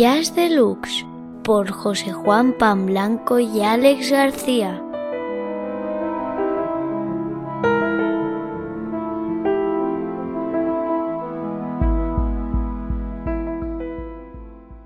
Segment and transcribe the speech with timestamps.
[0.00, 1.04] Jazz Deluxe
[1.44, 2.54] por José Juan
[2.86, 4.82] Blanco y Alex García.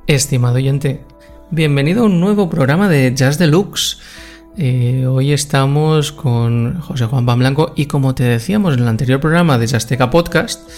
[0.08, 1.04] Estimado oyente,
[1.52, 4.00] bienvenido a un nuevo programa de Jazz Deluxe.
[4.56, 9.58] Eh, hoy estamos con José Juan Blanco y como te decíamos en el anterior programa
[9.58, 10.68] de Jazzteca Podcast,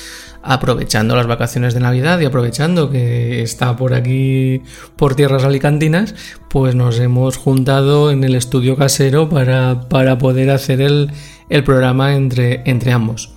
[0.46, 4.62] aprovechando las vacaciones de Navidad y aprovechando que está por aquí
[4.96, 6.14] por tierras alicantinas,
[6.48, 11.10] pues nos hemos juntado en el estudio casero para, para poder hacer el,
[11.48, 13.32] el programa entre, entre ambos.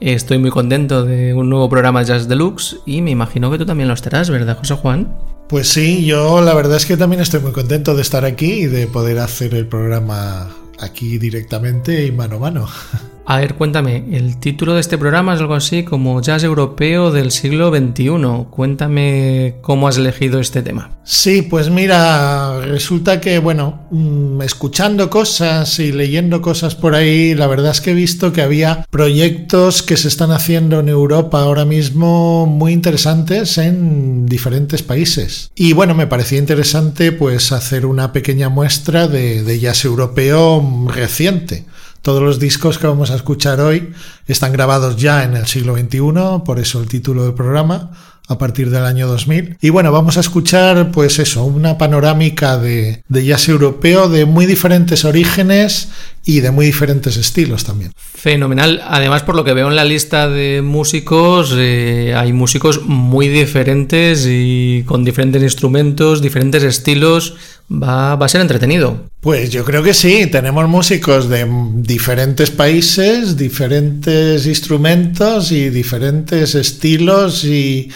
[0.00, 3.88] Estoy muy contento de un nuevo programa Jazz Deluxe y me imagino que tú también
[3.88, 5.16] lo estarás, ¿verdad, José Juan?
[5.48, 8.66] Pues sí, yo la verdad es que también estoy muy contento de estar aquí y
[8.66, 10.48] de poder hacer el programa
[10.80, 12.68] aquí directamente y mano a mano.
[13.24, 17.30] A ver, cuéntame, el título de este programa es algo así como Jazz Europeo del
[17.30, 18.46] siglo XXI.
[18.50, 20.90] Cuéntame cómo has elegido este tema.
[21.04, 27.46] Sí, pues mira, resulta que, bueno, mm, escuchando cosas y leyendo cosas por ahí, la
[27.46, 31.64] verdad es que he visto que había proyectos que se están haciendo en Europa ahora
[31.64, 35.50] mismo muy interesantes en diferentes países.
[35.54, 41.64] Y bueno, me parecía interesante pues hacer una pequeña muestra de, de jazz europeo reciente.
[42.02, 43.92] Todos los discos que vamos a escuchar hoy
[44.26, 47.92] están grabados ya en el siglo XXI, por eso el título del programa,
[48.26, 49.58] a partir del año 2000.
[49.60, 54.46] Y bueno, vamos a escuchar pues eso, una panorámica de, de jazz europeo de muy
[54.46, 55.90] diferentes orígenes
[56.24, 57.92] y de muy diferentes estilos también.
[57.96, 58.82] Fenomenal.
[58.86, 64.26] Además, por lo que veo en la lista de músicos, eh, hay músicos muy diferentes
[64.28, 67.36] y con diferentes instrumentos, diferentes estilos.
[67.70, 69.06] Va, va, a ser entretenido.
[69.20, 70.26] Pues yo creo que sí.
[70.26, 71.46] Tenemos músicos de
[71.76, 77.90] diferentes países, diferentes instrumentos y diferentes estilos y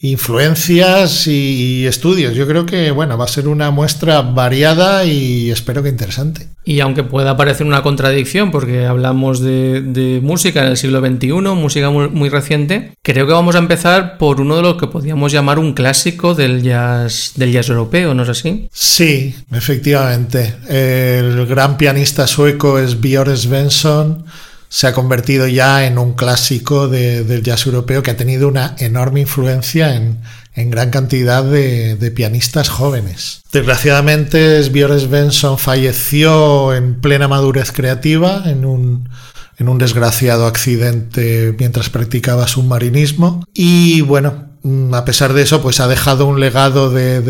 [0.00, 2.34] influencias y estudios.
[2.34, 6.48] Yo creo que bueno, va a ser una muestra variada y espero que interesante.
[6.64, 11.32] Y aunque pueda parecer una contradicción, porque hablamos de, de música en el siglo XXI,
[11.54, 15.30] música muy, muy, reciente, creo que vamos a empezar por uno de los que podríamos
[15.30, 18.68] llamar un clásico del jazz, del jazz europeo, ¿no es así?
[18.72, 20.54] Sí, efectivamente.
[20.68, 24.24] El gran pianista sueco es Björn Svensson
[24.74, 28.74] se ha convertido ya en un clásico de, del jazz europeo que ha tenido una
[28.80, 30.18] enorme influencia en,
[30.52, 33.42] en gran cantidad de, de, pianistas jóvenes.
[33.52, 39.10] Desgraciadamente, Björn Svensson falleció en plena madurez creativa en un,
[39.58, 43.44] en un desgraciado accidente mientras practicaba submarinismo.
[43.54, 44.53] Y bueno,
[44.92, 47.20] a pesar de eso, pues ha dejado un legado de,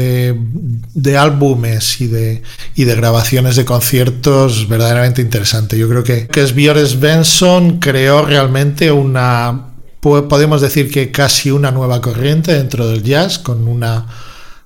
[0.95, 2.43] de, álbumes y de,
[2.77, 5.77] y de, grabaciones de conciertos verdaderamente interesante.
[5.77, 12.01] Yo creo que, que Björn Svensson creó realmente una, podemos decir que casi una nueva
[12.01, 14.07] corriente dentro del jazz, con una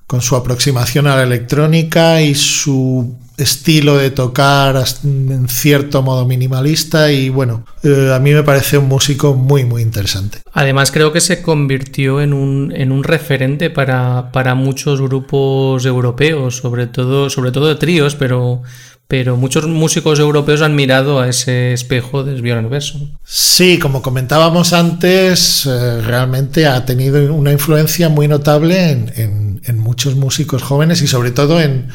[0.09, 7.11] con su aproximación a la electrónica y su estilo de tocar en cierto modo minimalista
[7.11, 10.39] y bueno, eh, a mí me parece un músico muy muy interesante.
[10.53, 16.57] Además creo que se convirtió en un, en un referente para, para, muchos grupos europeos,
[16.57, 18.63] sobre todo, sobre todo de tríos, pero,
[19.09, 23.17] pero muchos músicos europeos han mirado a ese espejo de Björn Besson.
[23.25, 29.49] Sí, como comentábamos antes, eh, realmente ha tenido una influencia muy notable en,
[29.79, 31.87] muchos músicos jóvenes y sobre todo en,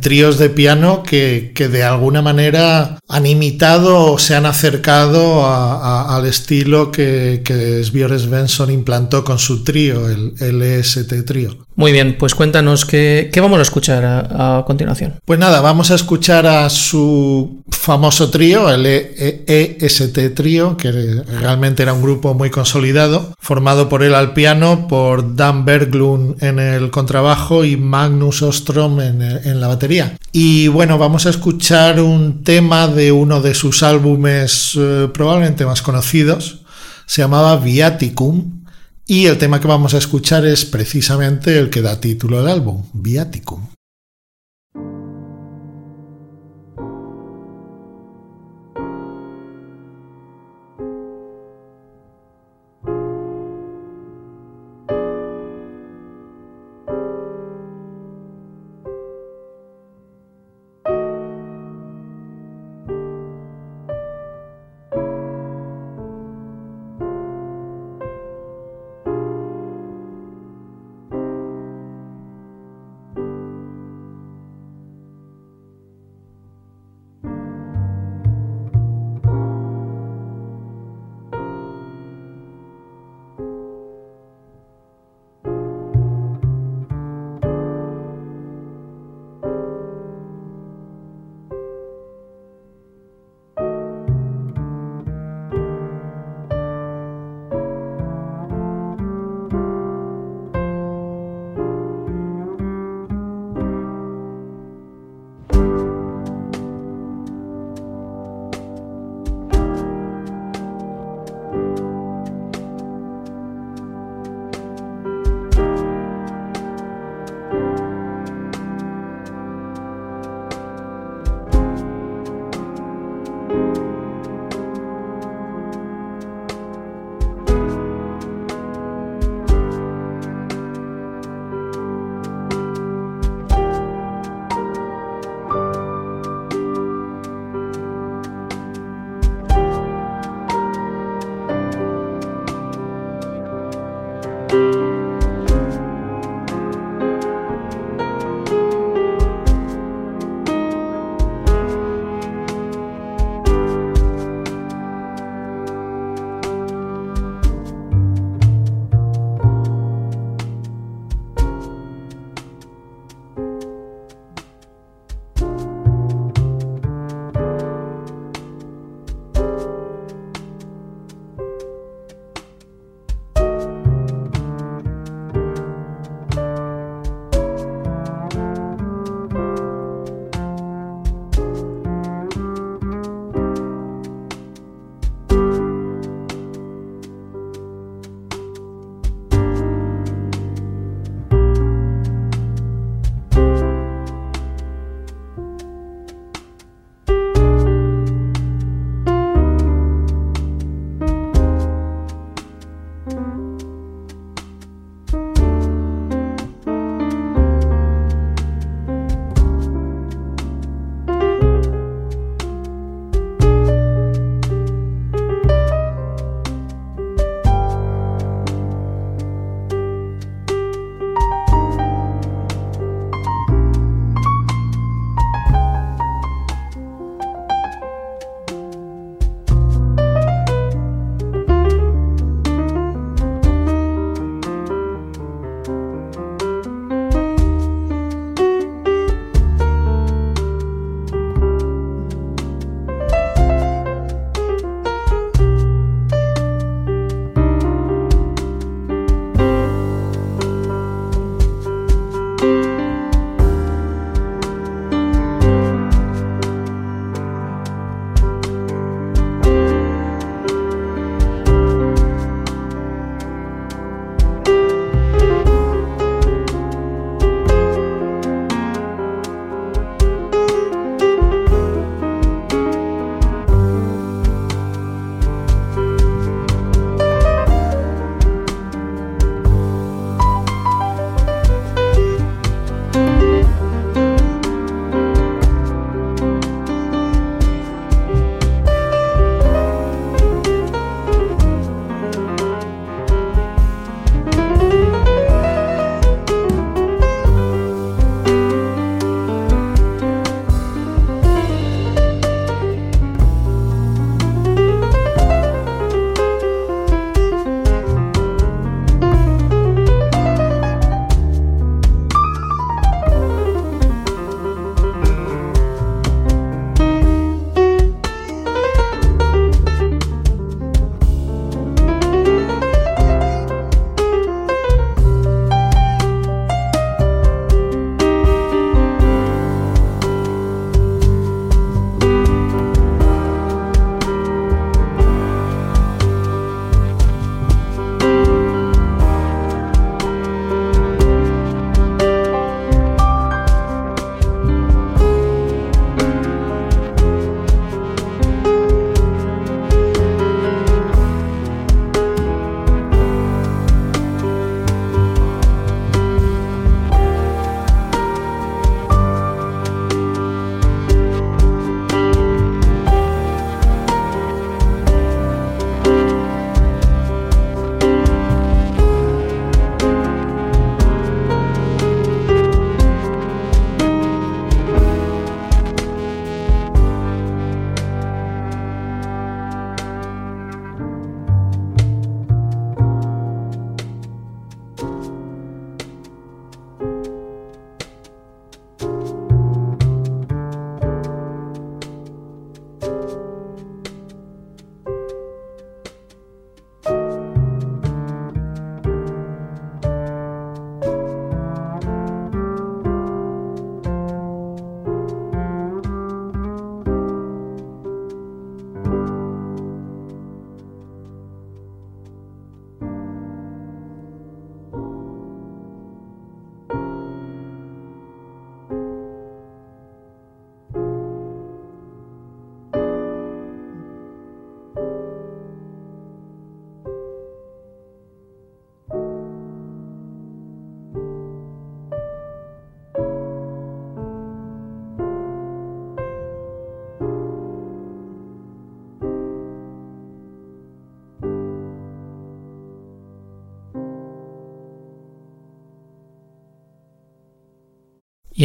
[0.00, 6.90] tríos de piano que, de alguna manera han imitado o se han acercado al estilo
[6.90, 11.58] que, que Svensson implantó con su trío, el LST trío.
[11.76, 15.14] Muy bien, pues cuéntanos qué, vamos a escuchar a, continuación.
[15.24, 21.92] Pues nada, vamos a escuchar a su famoso trío, el EST trío, que realmente era
[21.92, 27.64] un grupo muy consolidado, formado por él al piano, por Dan Berglund en el contrabajo
[27.64, 30.16] y Magnus Ostrom en, en la batería.
[30.32, 35.82] Y bueno, vamos a escuchar un tema de uno de sus álbumes eh, probablemente más
[35.82, 36.60] conocidos.
[37.06, 38.63] Se llamaba Viaticum.
[39.06, 42.84] Y el tema que vamos a escuchar es precisamente el que da título al álbum,
[42.94, 43.73] Viaticum.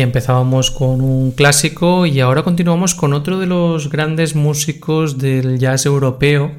[0.01, 5.85] Empezábamos con un clásico y ahora continuamos con otro de los grandes músicos del jazz
[5.85, 6.51] europeo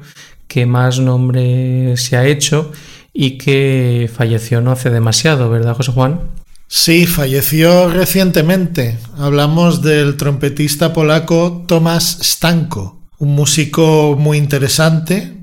[0.47, 2.71] que más nombre se ha hecho
[3.13, 6.21] y que falleció no hace demasiado, ¿verdad, José Juan?
[6.67, 8.97] Sí, falleció recientemente.
[9.17, 15.37] Hablamos del trompetista polaco Tomasz Stanko, un músico muy interesante.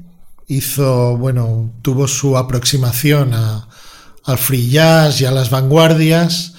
[0.47, 6.55] Hizo, bueno, tuvo su aproximación al free jazz y a las vanguardias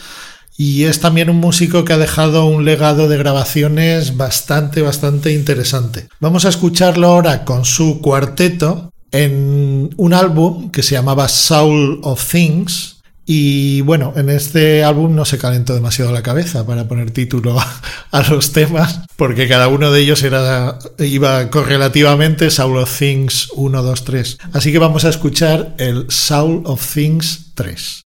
[0.60, 6.10] y es también un músico que ha dejado un legado de grabaciones bastante, bastante interesante.
[6.20, 12.30] Vamos a escucharlo ahora con su cuarteto en un álbum que se llamaba Soul of
[12.30, 12.98] Things.
[13.26, 17.58] Y bueno, en este álbum no se calentó demasiado la cabeza para poner título
[18.12, 23.82] a, los temas, porque cada uno de ellos era, iba correlativamente Soul of Things 1,
[23.82, 24.38] 2, 3.
[24.52, 28.02] Así que vamos a escuchar el Soul of Things 3.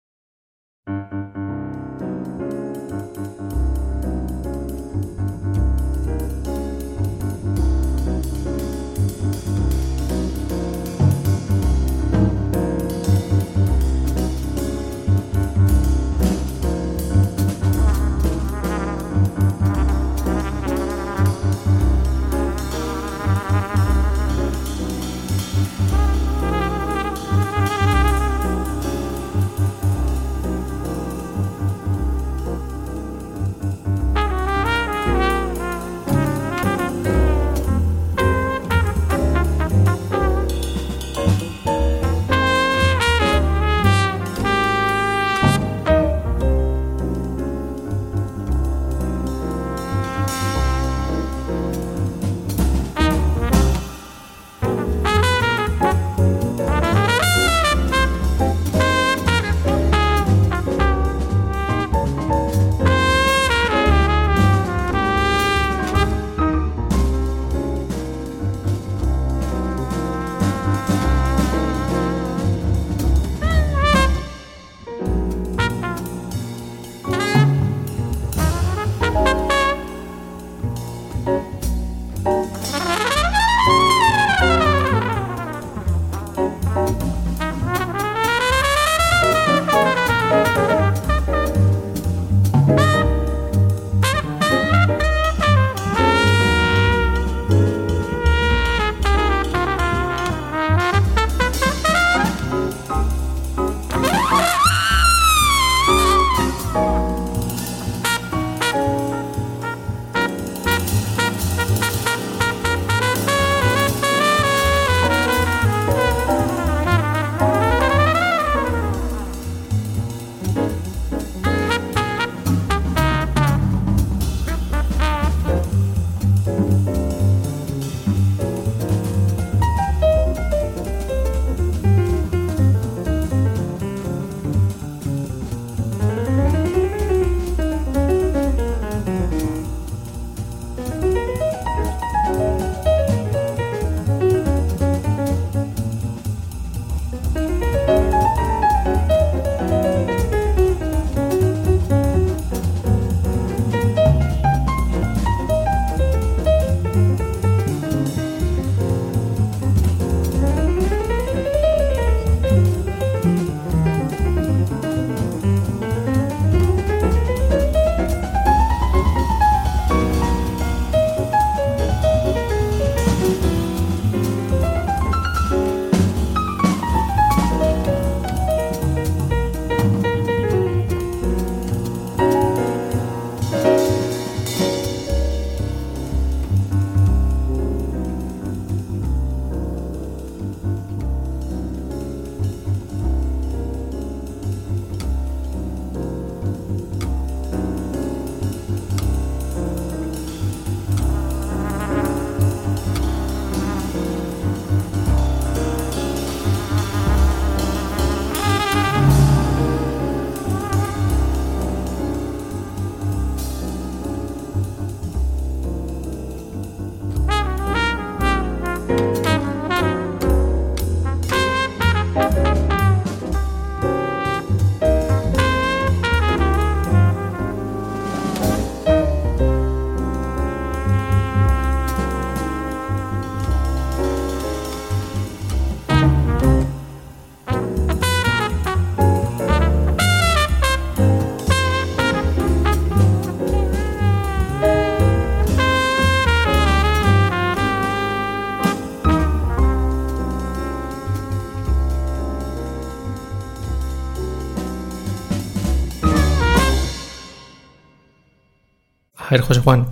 [259.34, 259.88] Ver, José Juan,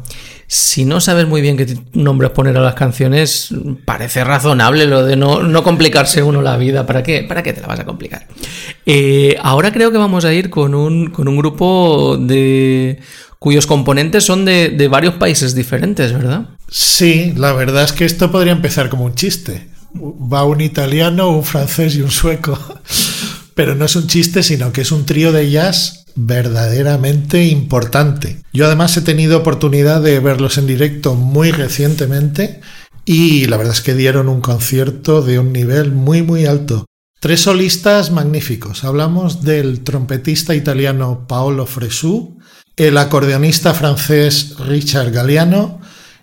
[0.47, 3.49] si no sabes muy bien qué nombres poner a las canciones,
[3.85, 6.85] parece razonable lo de no, complicarse uno la vida.
[6.85, 7.23] ¿Para qué?
[7.23, 8.27] ¿Para qué te la vas a complicar?
[8.85, 12.99] Eh, ahora creo que vamos a ir con un, con un grupo de
[13.39, 16.49] cuyos componentes son de, varios países diferentes, ¿verdad?
[16.69, 19.69] Sí, la verdad es que esto podría empezar como un chiste.
[19.95, 22.59] Va un italiano, un francés y un sueco.
[23.55, 28.41] Pero no es un chiste, sino que es un trío de jazz verdaderamente importante.
[28.53, 32.61] Yo además he tenido oportunidad de verlos en directo muy recientemente
[33.05, 36.85] y la verdad es que dieron un concierto de un nivel muy muy alto.
[37.19, 38.83] Tres solistas magníficos.
[38.83, 42.39] Hablamos del trompetista italiano Paolo Fresu,
[42.75, 45.81] el acordeonista francés Richard Galliano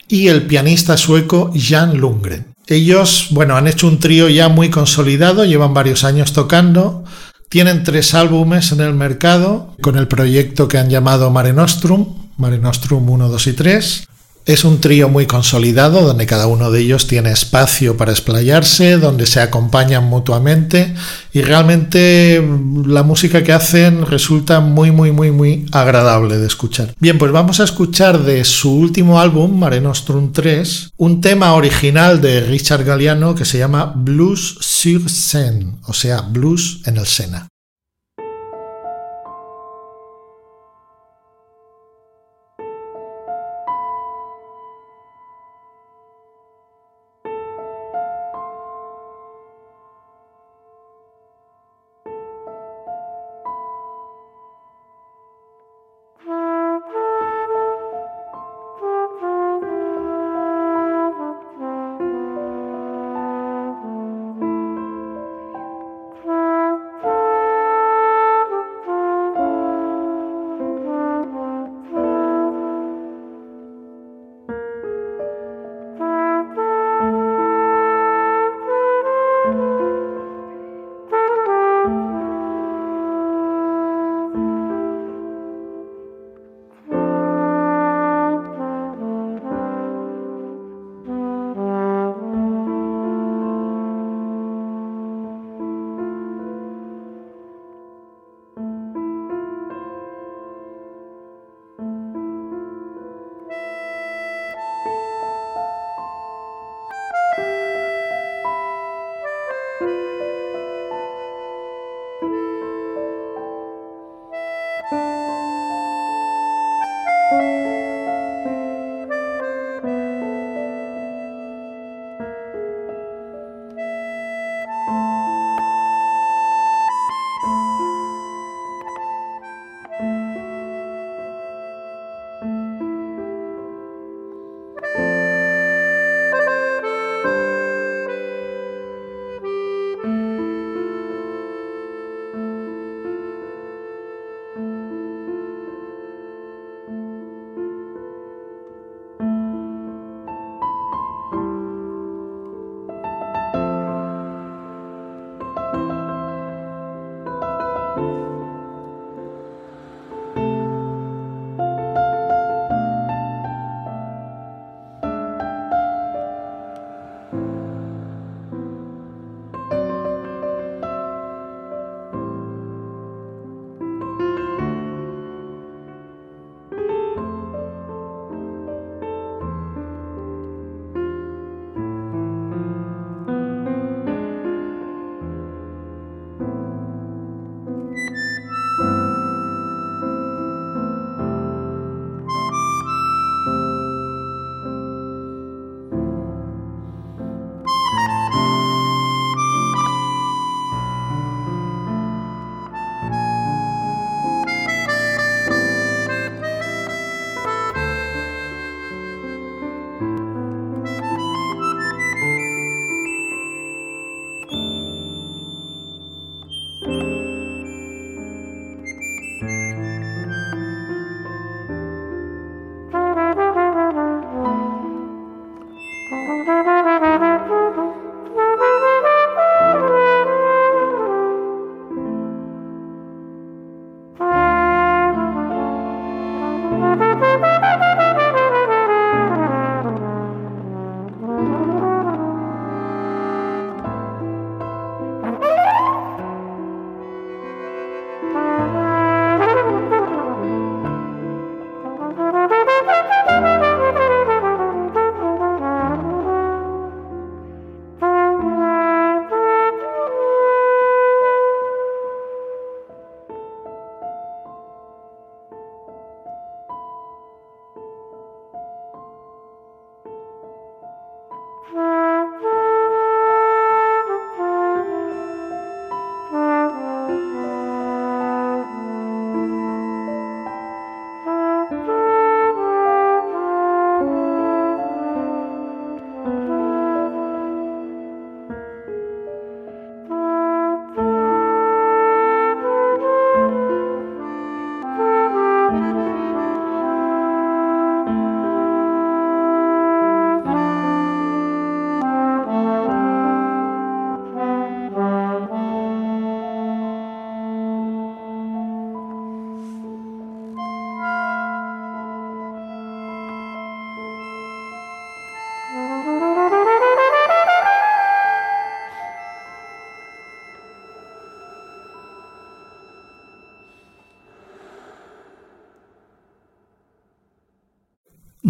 [0.08, 2.52] y el pianista sueco Jan Lundgren.
[2.66, 7.04] Ellos, bueno, han hecho un trío ya muy consolidado, llevan varios años tocando,
[7.48, 12.58] tienen tres álbumes en el mercado con el proyecto que han llamado Mare Nostrum, Mare
[12.58, 14.08] Nostrum 1, 2 y 3.
[14.48, 19.26] Es un trío muy consolidado donde cada uno de ellos tiene espacio para explayarse, donde
[19.26, 20.94] se acompañan mutuamente
[21.34, 22.42] y realmente
[22.86, 26.94] la música que hacen resulta muy muy muy muy agradable de escuchar.
[26.98, 32.22] Bien, pues vamos a escuchar de su último álbum, Mare Nostrum 3, un tema original
[32.22, 37.48] de Richard Galliano que se llama Blues sur Seine, o sea, blues en el Sena.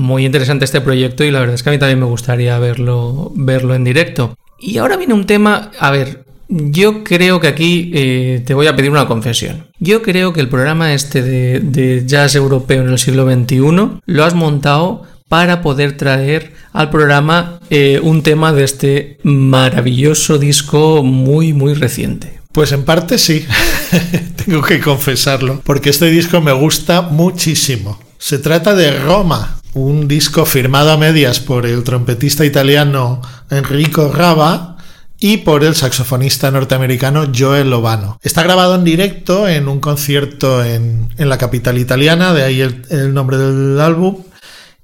[0.08, 3.30] Muy interesante este proyecto y la verdad es que a mí también me gustaría verlo,
[3.36, 4.36] verlo en directo.
[4.58, 8.74] Y ahora viene un tema, a ver, yo creo que aquí eh, te voy a
[8.74, 9.66] pedir una confesión.
[9.78, 14.34] Yo creo que el programa este de, jazz europeo en el siglo XXI lo has
[14.34, 21.74] montado para poder traer al programa eh, un tema de este maravilloso disco muy muy
[21.74, 22.38] reciente.
[22.50, 23.46] Pues en parte sí,
[24.44, 28.00] tengo que confesarlo, porque este disco me gusta muchísimo.
[28.16, 34.76] Se trata de Roma, un disco firmado a medias por el trompetista italiano Enrico Raba
[35.20, 38.18] y por el saxofonista norteamericano Joel Lovano.
[38.22, 43.36] Está grabado en directo en un concierto en, la capital italiana, de ahí el, nombre
[43.36, 44.22] del álbum,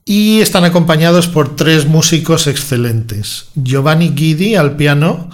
[0.04, 3.46] y están acompañados por tres músicos excelentes.
[3.54, 5.30] Giovanni Guidi al piano,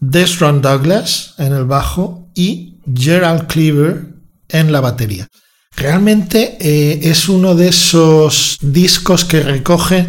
[0.00, 4.06] Desron Douglas en el bajo y Gerald Cleaver
[4.48, 5.28] en la batería.
[5.76, 10.06] Realmente eh, es uno de esos discos que recoge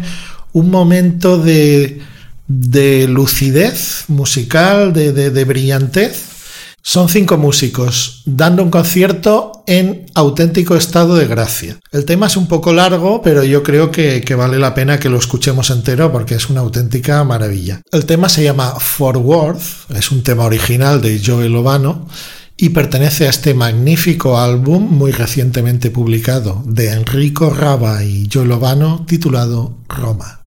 [0.52, 2.00] un momento de
[2.48, 6.36] de lucidez musical, de, brillantez.
[6.82, 11.80] Son cinco músicos dando un concierto en auténtico estado de gracia.
[11.90, 15.18] El tema es un poco largo, pero yo creo que, vale la pena que lo
[15.18, 17.82] escuchemos entero porque es una auténtica maravilla.
[17.90, 19.58] El tema se llama Forward,
[19.96, 22.06] es un tema original de Joey Lovano
[22.56, 29.04] y pertenece a este magnífico álbum muy recientemente publicado de Enrico Raba y Joey Lovano
[29.06, 30.45] titulado Roma.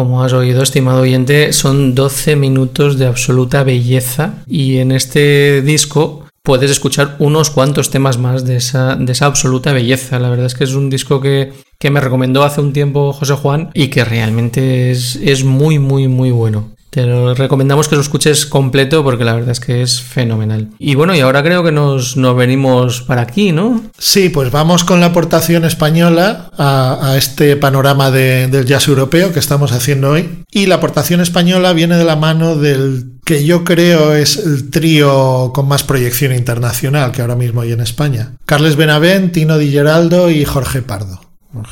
[0.00, 6.24] Como has oído, estimado oyente, son 12 minutos de absoluta belleza y en este disco
[6.42, 10.18] puedes escuchar unos cuantos temas más de esa, de esa absoluta belleza.
[10.18, 13.34] La verdad es que es un disco que, que me recomendó hace un tiempo José
[13.34, 16.70] Juan y que realmente es, es muy, muy, muy bueno.
[16.90, 20.70] Te lo recomendamos que lo escuches completo porque la verdad es que es fenomenal.
[20.78, 23.82] Y bueno, y ahora creo que nos, nos venimos para aquí, ¿no?
[23.96, 29.38] Sí, pues vamos con la aportación española a, este panorama de, del jazz europeo que
[29.38, 30.44] estamos haciendo hoy.
[30.50, 35.52] Y la aportación española viene de la mano del que yo creo es el trío
[35.54, 38.32] con más proyección internacional que ahora mismo hay en España.
[38.46, 41.20] Carles Benavent, Tino Di Geraldo y Jorge Pardo.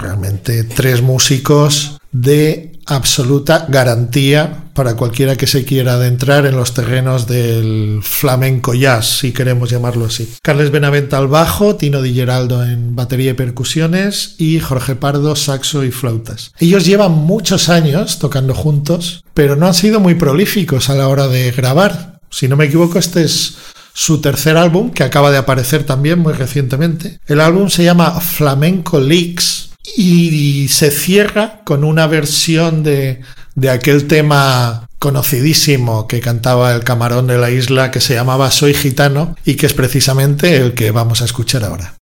[0.00, 7.26] Realmente tres músicos de absoluta garantía para cualquiera que se quiera adentrar en los terrenos
[7.26, 10.32] del flamenco jazz, si queremos llamarlo así.
[10.42, 15.84] Carles Benavent al bajo, Tino Di Geraldo en batería y percusiones y Jorge Pardo saxo
[15.84, 16.52] y flautas.
[16.58, 21.28] Ellos llevan muchos años tocando juntos, pero no han sido muy prolíficos a la hora
[21.28, 22.20] de grabar.
[22.30, 23.56] Si no me equivoco, este es
[23.92, 27.18] su tercer álbum, que acaba de aparecer también muy recientemente.
[27.26, 33.20] El álbum se llama Flamenco Leaks y se cierra con una versión de,
[33.54, 38.74] de aquel tema conocidísimo que cantaba el camarón de la isla que se llamaba Soy
[38.74, 41.94] gitano y que es precisamente el que vamos a escuchar ahora.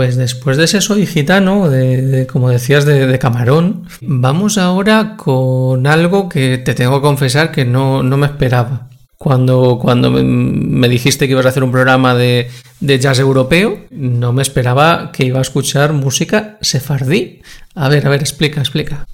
[0.00, 6.26] Pues después de ese soy gitano, de, como decías, de, camarón, vamos ahora con algo
[6.26, 8.88] que te tengo que confesar que no, no me esperaba.
[9.22, 12.48] Cuando, cuando me dijiste que ibas a hacer un programa de,
[12.80, 17.42] jazz europeo, no me esperaba que iba a escuchar música sefardí.
[17.74, 19.06] A ver, a ver, explica, explica.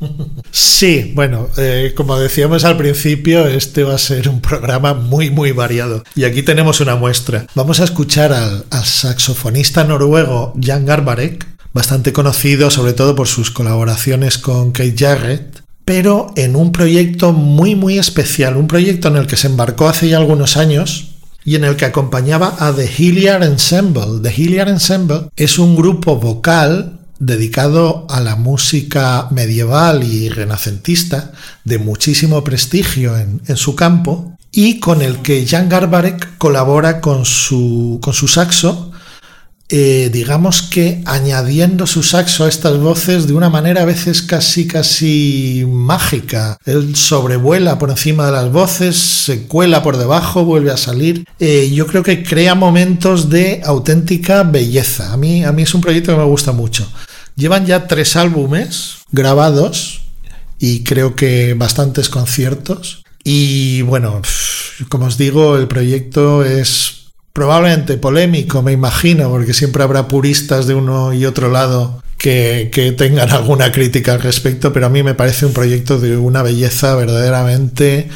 [0.53, 5.51] Sí, bueno, eh, como decíamos al principio, este va a ser un programa muy, muy
[5.51, 6.05] variado.
[6.15, 7.45] Y aquí tenemos una muestra.
[7.57, 14.39] Vamos a escuchar al, saxofonista noruego Jan Garbarek, bastante conocido sobre todo por sus colaboraciones
[14.39, 19.37] con Kate Jarrett pero en un proyecto muy muy especial, un proyecto en el que
[19.37, 21.13] se embarcó hace ya algunos años
[21.45, 24.21] y en el que acompañaba a The Hilliard Ensemble.
[24.21, 31.31] The Hilliard Ensemble es un grupo vocal dedicado a la música medieval y renacentista
[31.65, 38.01] de muchísimo prestigio en, su campo y con el que Jan Garbarek colabora con su,
[38.03, 38.91] con su saxo
[39.69, 44.69] eh, digamos que añadiendo su saxo a estas voces de una manera a veces casi
[44.69, 46.59] casi mágica.
[46.65, 51.25] Él sobrevuela por encima de las voces, se cuela por debajo, vuelve a salir.
[51.41, 55.13] Eh, yo creo que crea momentos de auténtica belleza.
[55.13, 56.87] A mí, a mí es un proyecto que me gusta mucho.
[57.35, 60.03] Llevan ya tres álbumes grabados
[60.61, 63.03] y creo que bastantes conciertos.
[63.25, 64.23] Y bueno,
[64.89, 67.06] como os digo, el proyecto es
[67.37, 73.31] probablemente polémico, me imagino, porque siempre habrá puristas de uno y otro lado que, tengan
[73.31, 78.09] alguna crítica al respecto, pero a mí me parece un proyecto de una belleza verdaderamente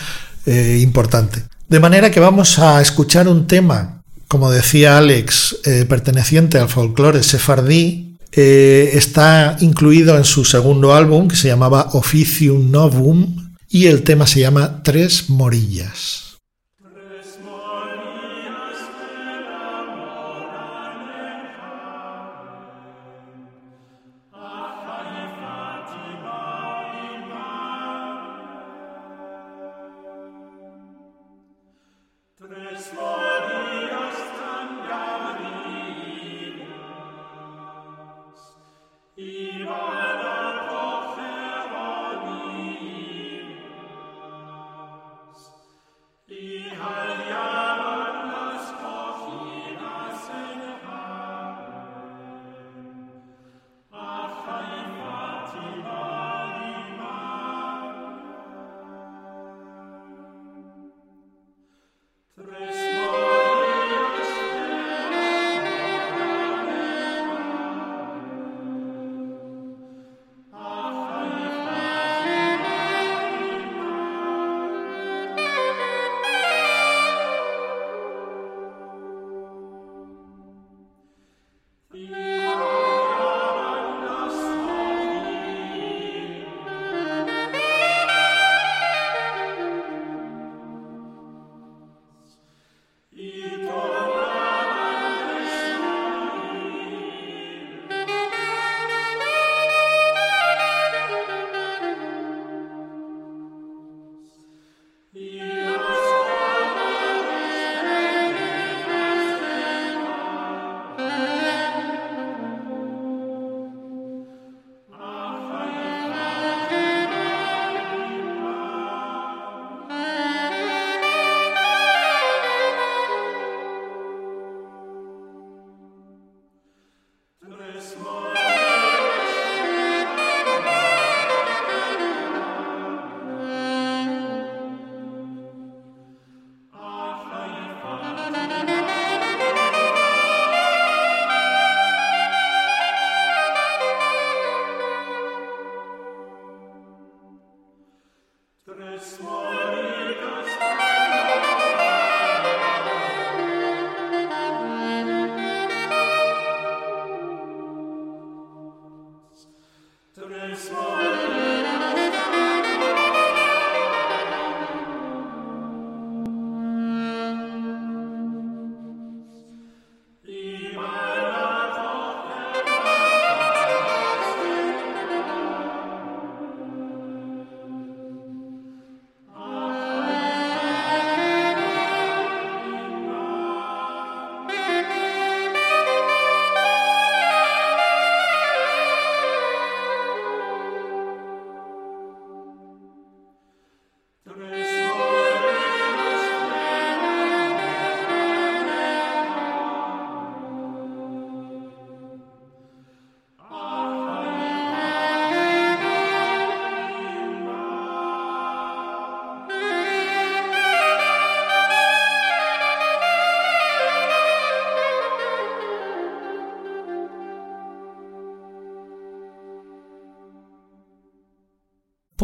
[0.47, 1.43] eh, importante.
[1.69, 7.23] De manera que vamos a escuchar un tema, como decía Alex, eh, perteneciente al folclore
[7.23, 14.03] sefardí, eh, está incluido en su segundo álbum que se llamaba Officium Novum y el
[14.03, 16.30] tema se llama Tres Morillas.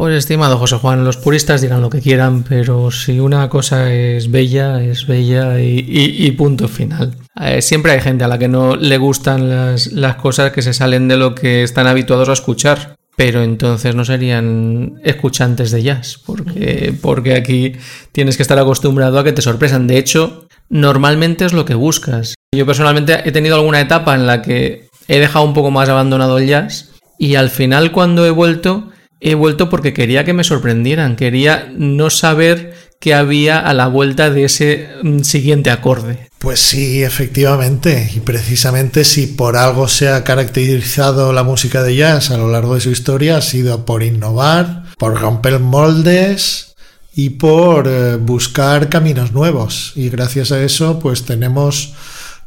[0.06, 4.30] Pues estimado José Juan, los puristas dirán lo que quieran, pero si una cosa es
[4.30, 7.16] bella, es bella y, punto final.
[7.40, 10.74] Eh, siempre hay gente a la que no le gustan las, las cosas que se
[10.74, 16.20] salen de lo que están habituados a escuchar pero entonces no serían escuchantes de jazz,
[16.24, 17.72] porque, porque aquí
[18.12, 19.88] tienes que estar acostumbrado a que te sorpresan.
[19.88, 22.36] De hecho, normalmente es lo que buscas.
[22.54, 26.38] Yo personalmente he tenido alguna etapa en la que he dejado un poco más abandonado
[26.38, 31.16] el jazz y al final cuando he vuelto, he vuelto porque quería que me sorprendieran,
[31.16, 36.28] quería no saber qué había a la vuelta de ese mm, siguiente acorde.
[36.38, 38.10] Pues sí, efectivamente.
[38.14, 42.74] Y precisamente si por algo se ha caracterizado la música de jazz a lo largo
[42.74, 46.74] de su historia, ha sido por innovar, por romper moldes
[47.14, 49.92] y por eh, buscar caminos nuevos.
[49.96, 51.94] Y gracias a eso, pues tenemos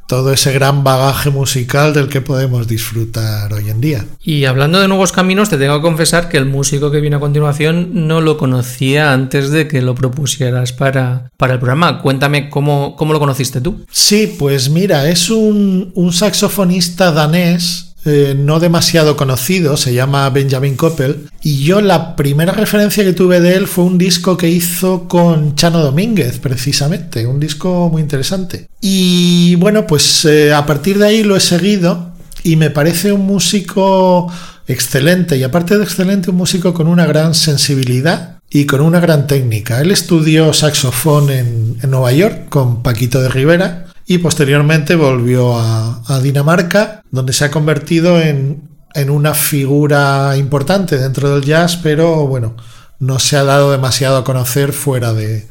[0.10, 4.06] todo ese gran bagaje musical del que podemos disfrutar hoy en día.
[4.24, 7.20] Y hablando de nuevos caminos, te tengo que confesar que el músico que viene a
[7.20, 12.02] continuación no lo conocía antes de que lo propusieras para, para el programa.
[12.02, 13.86] Cuéntame cómo, cómo lo conociste tú.
[13.92, 20.76] Sí, pues mira, es un, un saxofonista danés eh, no demasiado conocido, se llama Benjamin
[20.76, 25.08] Koppel, y yo la primera referencia que tuve de él fue un disco que hizo
[25.10, 28.68] con Chano Domínguez, precisamente, un disco muy interesante.
[28.80, 33.26] Y bueno, pues eh, a partir de ahí lo he seguido y me parece un
[33.26, 34.32] músico
[34.68, 39.28] excelente, y aparte de excelente, un músico con una gran sensibilidad y con una gran
[39.28, 39.82] técnica.
[39.82, 46.20] Él estudió saxofón en, en Nueva York con Paquito de Rivera y posteriormente volvió a,
[46.24, 48.68] Dinamarca, donde se ha convertido en,
[49.08, 52.58] una figura importante dentro del jazz, pero bueno,
[52.98, 55.48] no se ha dado demasiado a conocer fuera de,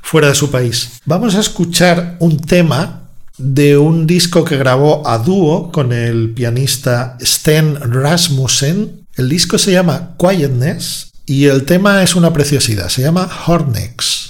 [0.00, 1.00] fuera de su país.
[1.06, 7.18] Vamos a escuchar un tema de un disco que grabó a dúo con el pianista
[7.20, 9.08] Sten Rasmussen.
[9.16, 14.27] El disco se llama Quietness y el tema es una preciosidad, se llama Hornex.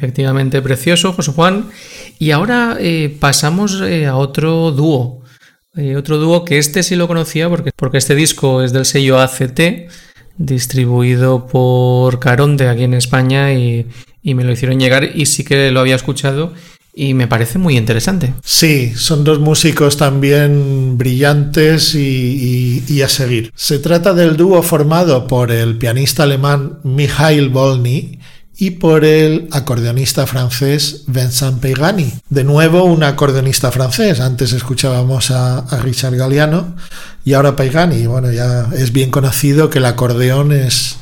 [0.00, 1.68] Efectivamente, precioso, José Juan.
[2.18, 5.20] Y ahora eh, pasamos eh, a otro dúo.
[5.76, 9.20] Eh, otro dúo que este sí lo conocía porque, porque este disco es del sello
[9.20, 9.60] ACT,
[10.38, 13.86] distribuido por Caronte aquí en España y,
[14.22, 16.54] y me lo hicieron llegar y sí que lo había escuchado
[16.94, 18.32] y me parece muy interesante.
[18.42, 23.52] Sí, son dos músicos también brillantes y, y, a seguir.
[23.54, 28.19] Se trata del dúo formado por el pianista alemán Michael Volny
[28.60, 32.12] y por el acordeonista francés Vincent Pegani.
[32.28, 34.20] De nuevo, un acordeonista francés.
[34.20, 36.76] Antes escuchábamos a, Richard Galliano
[37.24, 38.06] y ahora Pegani.
[38.06, 40.98] Bueno, ya es bien conocido que el acordeón es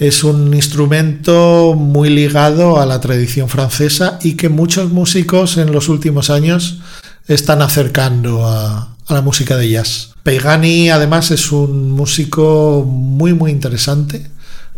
[0.00, 5.88] es un instrumento muy ligado a la tradición francesa y que muchos músicos en los
[5.88, 6.80] últimos años
[7.26, 10.10] están acercando a, la música de jazz.
[10.22, 14.30] Peigani además es un músico muy muy interesante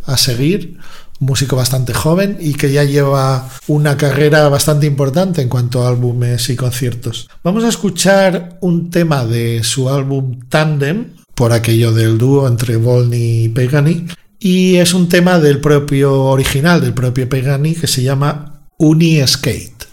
[0.06, 0.78] a seguir,
[1.20, 6.48] músico bastante joven y que ya lleva una carrera bastante importante en cuanto a álbumes
[6.50, 7.28] y conciertos.
[7.44, 13.44] Vamos a escuchar un tema de su álbum Tandem, por aquello del dúo entre Volny
[13.44, 14.06] y Pegani,
[14.38, 19.89] y es un tema del propio original, del propio Pegani, que se llama Uni Skate.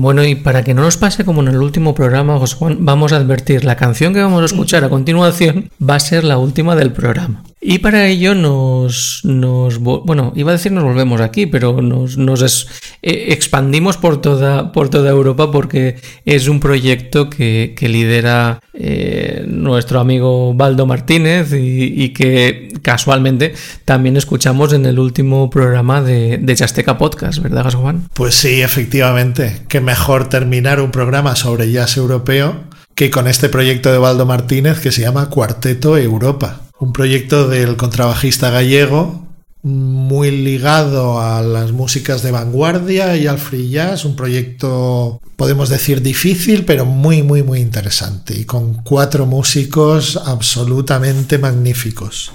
[0.00, 3.12] Bueno, y para que no nos pase como en el último programa, José Juan, vamos
[3.12, 6.76] a advertir, la canción que vamos a escuchar a continuación va a ser la última
[6.76, 7.42] del programa.
[7.60, 12.68] Y para ello nos, nos bueno, iba a decir nos volvemos aquí, pero nos, nos
[13.02, 19.98] eh, expandimos por toda, por toda Europa porque es un proyecto que, lidera eh, nuestro
[19.98, 23.54] amigo Baldo Martínez y, que casualmente
[23.84, 28.08] también escuchamos en el último programa de, de Chasteca Podcast, ¿verdad, Juan?
[28.14, 29.62] Pues sí, efectivamente.
[29.68, 32.68] Qué mejor terminar un programa sobre jazz europeo
[32.98, 37.76] que con este proyecto de Baldo Martínez que se llama Cuarteto Europa un proyecto del
[37.76, 39.24] contrabajista gallego
[39.62, 46.02] muy ligado a las músicas de vanguardia y al free jazz, un proyecto podemos decir
[46.02, 52.32] difícil pero muy muy muy interesante y con cuatro músicos absolutamente magníficos.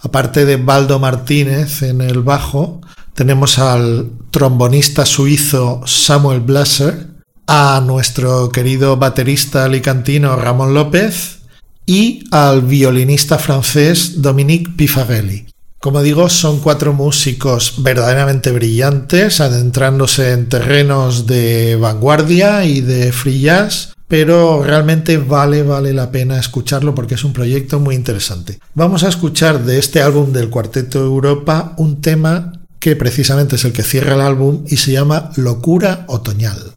[0.00, 2.80] Aparte de Baldo Martínez en el bajo,
[3.14, 7.13] tenemos al trombonista suizo Samuel Blasser,
[7.46, 11.40] a nuestro querido baterista alicantino Ramón López
[11.86, 15.46] y al violinista francés Dominique Pifarelli.
[15.84, 23.42] Como digo, son cuatro músicos verdaderamente brillantes, adentrándose en terrenos de vanguardia y de free
[23.42, 28.58] jazz, pero realmente vale, vale la pena escucharlo porque es un proyecto muy interesante.
[28.72, 33.72] Vamos a escuchar de este álbum del Cuarteto Europa un tema que precisamente es el
[33.72, 36.74] que cierra el álbum y se llama Locura Otoñal.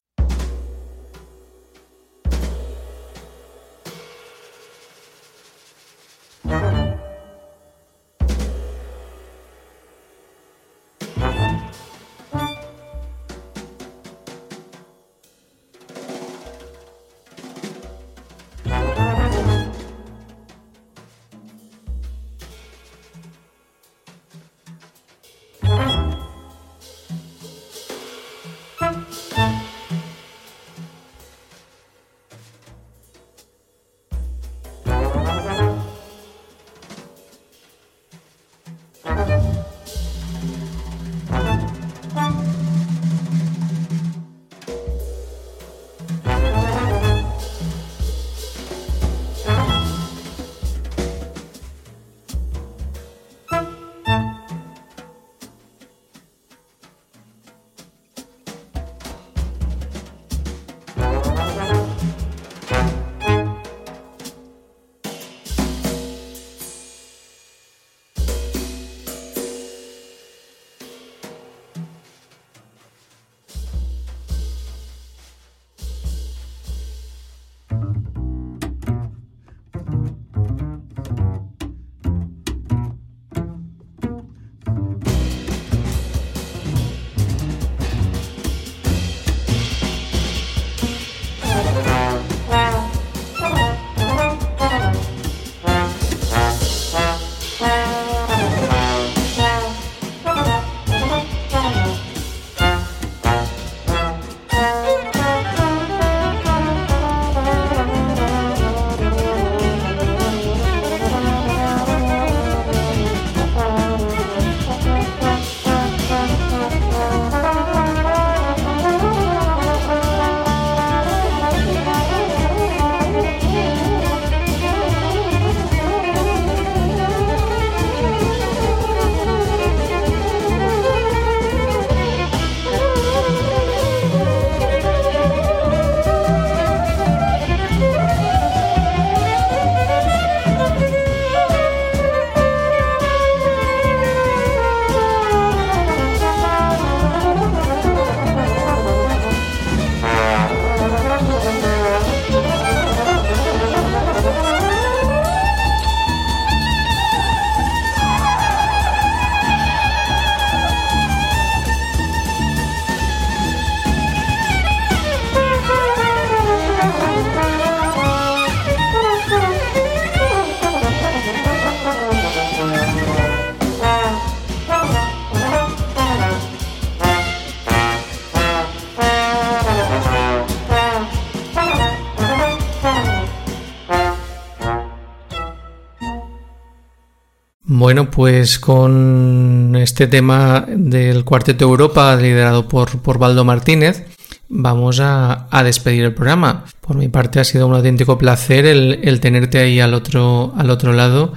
[187.87, 194.03] Bueno, pues con este tema del Cuarteto Europa liderado por, por Baldo Martínez,
[194.49, 196.65] vamos a, despedir el programa.
[196.81, 200.91] Por mi parte ha sido un auténtico placer el, tenerte ahí al otro, al otro
[200.91, 201.31] lado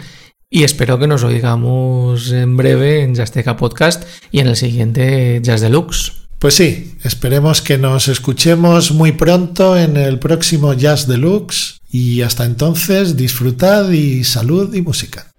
[0.50, 5.60] y espero que nos oigamos en breve en Jazzteca Podcast y en el siguiente Jazz
[5.60, 6.14] Deluxe.
[6.40, 12.44] Pues sí, esperemos que nos escuchemos muy pronto en el próximo Jazz Deluxe y hasta
[12.44, 15.29] entonces disfrutad y salud y música.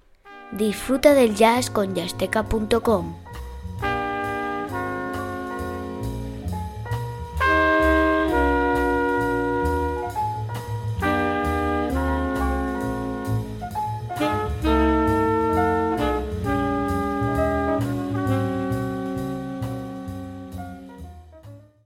[0.51, 3.15] Disfruta del jazz con yasteca.com.